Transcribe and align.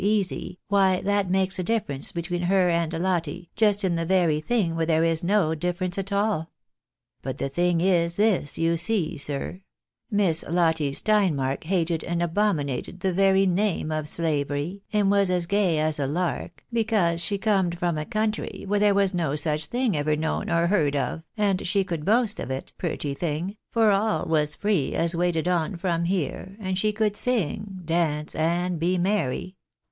193 0.01 0.37
easy, 0.37 0.59
why 0.67 0.99
that 0.99 1.29
makes 1.29 1.59
a 1.59 1.63
difference 1.63 2.11
between 2.11 2.41
her 2.41 2.71
and 2.71 2.91
Lotte, 2.93 3.53
just 3.55 3.83
in 3.83 3.95
t]ie 3.97 4.03
very 4.03 4.39
thing 4.39 4.73
where 4.75 4.87
there 4.87 5.03
is 5.03 5.23
no 5.23 5.53
difference 5.53 5.95
at 5.95 6.11
all. 6.11 6.49
But 7.21 7.37
the 7.37 7.49
thing 7.49 7.83
Ls 7.83 8.15
this, 8.15 8.57
you 8.57 8.77
sec, 8.77 9.19
sir: 9.19 9.61
Miss 10.09 10.43
Lotte 10.49 10.91
Steinmark 10.95 11.65
hated 11.65 12.03
and 12.03 12.23
abominated 12.23 13.01
the 13.01 13.13
very 13.13 13.45
name 13.45 13.91
of 13.91 14.07
slavery, 14.07 14.81
and 14.91 15.11
was 15.11 15.29
as 15.29 15.45
gay 15.45 15.77
as 15.77 15.99
a 15.99 16.07
lark, 16.07 16.65
because 16.73 17.21
she 17.21 17.37
corned 17.37 17.77
from 17.77 17.95
a 17.99 18.03
country 18.03 18.65
where 18.67 18.79
there 18.79 18.95
was 18.95 19.13
no 19.13 19.35
such 19.35 19.65
a 19.67 19.69
thing 19.69 19.95
ever 19.95 20.15
known 20.15 20.49
or 20.49 20.65
heard 20.65 20.95
of, 20.95 21.21
and 21.37 21.67
she 21.67 21.83
could 21.83 22.05
boast 22.05 22.39
of 22.39 22.49
it, 22.49 22.73
pretty 22.79 23.13
thing, 23.13 23.55
for 23.69 23.91
all 23.91 24.25
was 24.25 24.55
free 24.55 24.95
as 24.95 25.15
waited 25.15 25.47
on 25.47 25.73
them 25.73 26.05
here, 26.05 26.57
and 26.59 26.79
she 26.79 26.91
could 26.91 27.15
sing, 27.15 27.81
dance, 27.85 28.33
and 28.33 28.79
be 28.79 28.97
merry. 28.97 29.57